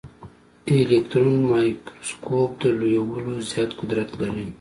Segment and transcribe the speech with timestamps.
[0.73, 4.45] الکټرون مایکروسکوپ د لویولو زیات قدرت لري.